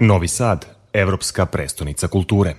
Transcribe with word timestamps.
Novi 0.00 0.28
Sad, 0.28 0.66
evropska 0.92 1.46
prestonica 1.46 2.08
kulture. 2.08 2.50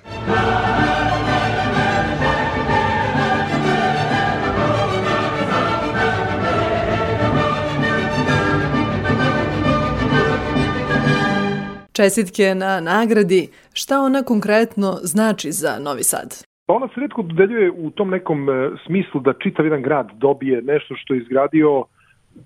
Čestitke 11.94 12.56
na 12.56 12.80
nagradi. 12.80 13.48
Šta 13.74 14.00
ona 14.00 14.24
konkretno 14.24 14.98
znači 15.04 15.52
za 15.52 15.80
Novi 15.80 16.04
Sad? 16.04 16.44
Pa 16.68 16.74
ona 16.74 16.88
se 16.88 17.02
redko 17.02 17.22
dodeljuje 17.22 17.72
u 17.72 17.90
tom 17.90 18.10
nekom 18.10 18.50
e, 18.50 18.70
smislu 18.86 19.22
da 19.22 19.34
čitav 19.44 19.66
jedan 19.66 19.82
grad 19.82 20.10
dobije 20.14 20.62
nešto 20.62 20.96
što 20.96 21.14
je 21.14 21.22
izgradio 21.22 21.86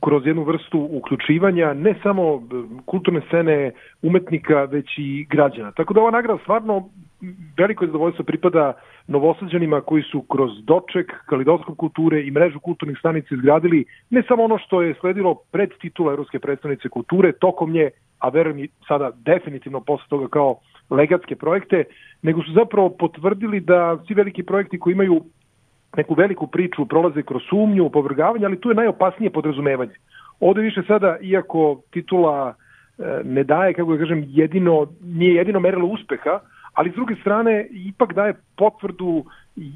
kroz 0.02 0.26
jednu 0.26 0.44
vrstu 0.44 0.90
uključivanja 0.92 1.74
ne 1.74 1.96
samo 2.04 2.36
e, 2.36 2.40
kulturne 2.86 3.22
scene 3.28 3.72
umetnika, 4.02 4.64
već 4.64 4.98
i 4.98 5.26
građana. 5.30 5.72
Tako 5.72 5.94
da 5.94 6.02
ova 6.02 6.12
nagrada 6.12 6.40
stvarno 6.42 6.90
veliko 7.58 7.86
zadovoljstvo 7.86 8.26
pripada 8.26 8.74
novosađanima 9.08 9.82
koji 9.82 10.04
su 10.04 10.22
kroz 10.22 10.52
doček, 10.64 11.12
kalidoskop 11.26 11.78
kulture 11.78 12.24
i 12.24 12.32
mrežu 12.32 12.60
kulturnih 12.60 12.98
stanica 13.00 13.36
izgradili 13.36 13.86
ne 14.10 14.24
samo 14.28 14.44
ono 14.44 14.58
što 14.58 14.82
je 14.82 14.96
sledilo 15.00 15.36
pred 15.52 15.70
titula 15.82 16.12
Evropske 16.12 16.40
predstavnice 16.40 16.90
kulture, 16.90 17.32
tokom 17.32 17.72
nje, 17.72 17.90
a 18.20 18.30
verujem 18.30 18.60
i 18.60 18.68
sada 18.88 19.12
definitivno 19.16 19.80
posle 19.80 20.06
toga 20.10 20.28
kao 20.28 20.56
legatske 20.90 21.36
projekte, 21.36 21.84
nego 22.22 22.44
su 22.44 22.52
zapravo 22.52 22.90
potvrdili 22.90 23.60
da 23.60 24.04
svi 24.08 24.14
veliki 24.14 24.44
projekti 24.44 24.80
koji 24.80 24.94
imaju 24.94 25.22
neku 25.98 26.14
veliku 26.14 26.48
priču 26.48 26.86
prolaze 26.86 27.24
kroz 27.24 27.42
sumnju, 27.50 27.90
povrgavanje, 27.90 28.46
ali 28.46 28.60
tu 28.62 28.70
je 28.70 28.76
najopasnije 28.76 29.30
podrazumevanje. 29.30 29.94
Ovde 30.40 30.62
više 30.62 30.82
sada, 30.88 31.18
iako 31.22 31.82
titula 31.92 32.54
e, 32.54 33.22
ne 33.24 33.44
daje, 33.44 33.74
kako 33.74 33.92
ga 33.92 33.98
kažem, 33.98 34.26
jedino, 34.28 34.88
nije 35.02 35.36
jedino 35.36 35.60
merilo 35.60 35.88
uspeha, 35.88 36.40
ali 36.74 36.92
s 36.92 36.94
druge 36.94 37.16
strane 37.16 37.68
ipak 37.72 38.14
daje 38.14 38.34
potvrdu 38.58 39.24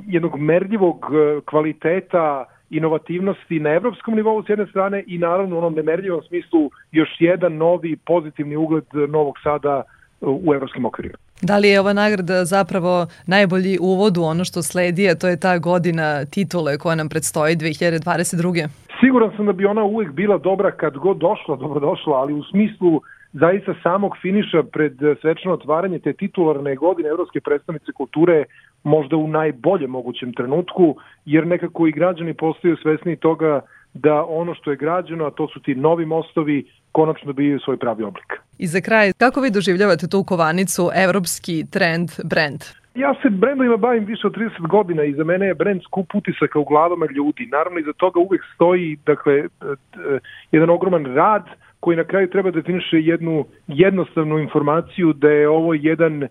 jednog 0.07 0.39
merljivog 0.39 1.05
e, 1.05 1.41
kvaliteta 1.45 2.45
inovativnosti 2.69 3.59
na 3.59 3.69
evropskom 3.69 4.15
nivou 4.15 4.43
s 4.43 4.49
jedne 4.49 4.65
strane 4.65 5.03
i 5.07 5.17
naravno 5.17 5.55
u 5.55 5.59
onom 5.59 5.73
nemerljivom 5.73 6.21
smislu 6.21 6.69
još 6.91 7.09
jedan 7.19 7.57
novi 7.57 7.95
pozitivni 8.05 8.55
ugled 8.55 8.85
Novog 9.09 9.35
Sada 9.43 9.83
u 10.21 10.53
evropskim 10.53 10.85
okvirima. 10.85 11.26
Da 11.41 11.57
li 11.57 11.67
je 11.67 11.79
ova 11.79 11.93
nagrada 11.93 12.45
zapravo 12.45 13.07
najbolji 13.27 13.77
uvod 13.81 14.17
u 14.17 14.23
ono 14.23 14.45
što 14.45 14.61
sledi, 14.61 15.09
a 15.09 15.15
to 15.15 15.27
je 15.27 15.39
ta 15.39 15.57
godina 15.57 16.25
titule 16.25 16.77
koja 16.77 16.95
nam 16.95 17.09
predstoji 17.09 17.55
2022. 17.55 18.67
Siguran 18.99 19.31
sam 19.37 19.45
da 19.45 19.53
bi 19.53 19.65
ona 19.65 19.83
uvek 19.83 20.11
bila 20.11 20.37
dobra 20.37 20.71
kad 20.71 20.97
god 20.97 21.17
došla, 21.17 21.55
dobro 21.55 21.79
došla, 21.79 22.13
ali 22.13 22.33
u 22.33 22.43
smislu 22.43 23.01
zaista 23.33 23.73
samog 23.83 24.11
finiša 24.21 24.63
pred 24.63 24.93
svečano 25.21 25.53
otvaranje 25.53 25.99
te 25.99 26.13
titularne 26.13 26.75
godine 26.75 27.09
Evropske 27.09 27.41
predstavnice 27.41 27.91
kulture 27.91 28.43
možda 28.83 29.15
u 29.15 29.27
najboljem 29.27 29.89
mogućem 29.89 30.33
trenutku, 30.33 30.95
jer 31.25 31.47
nekako 31.47 31.87
i 31.87 31.91
građani 31.91 32.33
postaju 32.33 32.77
svesni 32.77 33.15
toga 33.15 33.61
da 33.93 34.25
ono 34.25 34.55
što 34.55 34.71
je 34.71 34.77
građeno, 34.77 35.25
a 35.25 35.31
to 35.31 35.47
su 35.47 35.59
ti 35.59 35.75
novi 35.75 36.05
mostovi, 36.05 36.65
konačno 36.91 37.25
dobijaju 37.25 37.59
svoj 37.59 37.77
pravi 37.77 38.03
oblik. 38.03 38.36
I 38.57 38.67
za 38.67 38.81
kraj, 38.81 39.11
kako 39.17 39.41
vi 39.41 39.51
doživljavate 39.51 40.07
tu 40.07 40.23
kovanicu 40.23 40.89
evropski 40.95 41.65
trend 41.71 42.09
brand? 42.23 42.61
Ja 42.95 43.13
se 43.21 43.29
brendovima 43.29 43.77
bavim 43.77 44.05
više 44.05 44.27
od 44.27 44.35
30 44.35 44.67
godina 44.67 45.03
i 45.03 45.13
za 45.13 45.23
mene 45.23 45.45
je 45.45 45.55
brend 45.55 45.81
skup 45.83 46.15
utisaka 46.15 46.59
u 46.59 46.63
glavama 46.63 47.05
ljudi. 47.15 47.47
Naravno, 47.51 47.79
iza 47.79 47.93
toga 47.93 48.19
uvek 48.19 48.41
stoji 48.55 48.97
dakle, 49.05 49.33
e, 49.33 49.43
e, 49.43 50.19
jedan 50.51 50.69
ogroman 50.69 51.05
rad 51.05 51.45
koji 51.79 51.97
na 51.97 52.03
kraju 52.03 52.29
treba 52.29 52.51
da 52.51 52.59
definiše 52.59 52.97
jednu 53.01 53.45
jednostavnu 53.67 54.39
informaciju 54.39 55.13
da 55.13 55.29
je 55.29 55.49
ovo 55.49 55.73
jedan 55.73 56.23
e, 56.23 56.27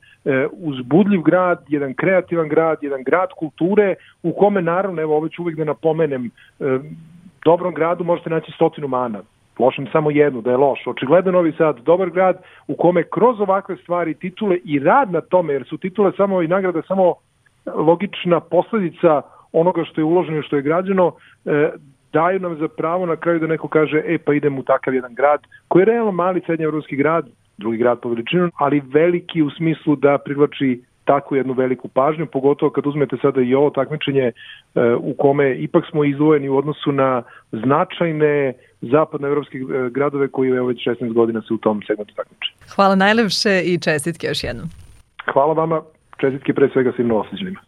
uzbudljiv 0.52 1.20
grad, 1.20 1.64
jedan 1.68 1.94
kreativan 1.94 2.48
grad, 2.48 2.78
jedan 2.82 3.02
grad 3.02 3.28
kulture 3.38 3.94
u 4.22 4.32
kome 4.32 4.62
naravno, 4.62 5.02
evo 5.02 5.16
ovo 5.16 5.28
ću 5.28 5.42
uvek 5.42 5.56
da 5.56 5.64
napomenem, 5.64 6.30
dobrom 7.44 7.74
gradu 7.74 8.04
možete 8.04 8.30
naći 8.30 8.52
stotinu 8.52 8.88
mana, 8.88 9.22
lošem 9.58 9.86
samo 9.92 10.10
jednu, 10.10 10.40
da 10.40 10.50
je 10.50 10.56
loš. 10.56 10.86
Očigledno 10.86 11.32
Novi 11.32 11.52
Sad, 11.52 11.80
dobar 11.80 12.10
grad 12.10 12.42
u 12.68 12.74
kome 12.74 13.02
kroz 13.02 13.40
ovakve 13.40 13.76
stvari, 13.76 14.14
titule 14.14 14.56
i 14.64 14.78
rad 14.78 15.12
na 15.12 15.20
tome, 15.20 15.52
jer 15.52 15.64
su 15.64 15.78
titule 15.78 16.12
samo 16.16 16.42
i 16.42 16.48
nagrada 16.48 16.82
samo 16.82 17.14
logična 17.74 18.40
posledica 18.40 19.22
onoga 19.52 19.84
što 19.84 20.00
je 20.00 20.04
uloženo 20.04 20.38
i 20.38 20.42
što 20.42 20.56
je 20.56 20.62
građeno, 20.62 21.12
e, 21.44 21.70
daju 22.12 22.40
nam 22.40 22.56
za 22.56 22.68
pravo 22.68 23.06
na 23.06 23.16
kraju 23.16 23.38
da 23.38 23.46
neko 23.46 23.68
kaže, 23.68 24.02
e 24.06 24.18
pa 24.18 24.34
idem 24.34 24.58
u 24.58 24.62
takav 24.62 24.94
jedan 24.94 25.14
grad, 25.14 25.40
koji 25.68 25.82
je 25.82 25.86
realno 25.86 26.12
mali 26.12 26.42
srednjeevropski 26.46 26.96
grad, 26.96 27.26
drugi 27.58 27.78
grad 27.78 28.00
po 28.00 28.08
veličinu, 28.08 28.50
ali 28.56 28.82
veliki 28.92 29.42
u 29.42 29.50
smislu 29.50 29.96
da 29.96 30.18
privlači 30.18 30.82
takvu 31.06 31.36
jednu 31.36 31.52
veliku 31.52 31.88
pažnju, 31.88 32.26
pogotovo 32.26 32.70
kad 32.70 32.86
uzmete 32.86 33.16
sada 33.22 33.40
i 33.40 33.54
ovo 33.54 33.70
takmičenje 33.70 34.26
e, 34.26 34.32
u 34.98 35.14
kome 35.18 35.54
ipak 35.54 35.84
smo 35.90 36.04
izdvojeni 36.04 36.48
u 36.48 36.56
odnosu 36.56 36.92
na 36.92 37.22
značajne 37.52 38.52
zapadnoevropske 38.80 39.58
e, 39.58 39.90
gradove 39.90 40.28
koji 40.28 40.48
je 40.48 40.62
već 40.62 40.86
16 40.86 41.12
godina 41.12 41.42
se 41.42 41.54
u 41.54 41.58
tom 41.58 41.82
segmentu 41.86 42.14
takmiče. 42.14 42.52
Hvala 42.74 42.94
najlepše 42.94 43.62
i 43.64 43.78
čestitke 43.78 44.26
još 44.26 44.44
jednom. 44.44 44.68
Hvala 45.32 45.52
vama, 45.52 45.82
čestitke 46.20 46.54
pre 46.54 46.68
svega 46.72 46.92
svim 46.96 47.08
novoseđenima. 47.08 47.60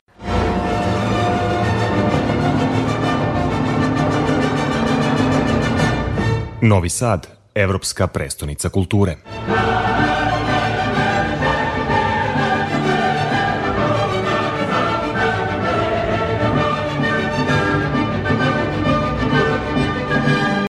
Novi 6.63 6.89
Sad, 6.89 7.27
evropska 7.55 8.07
prestonica 8.07 8.69
kulture. 8.69 9.15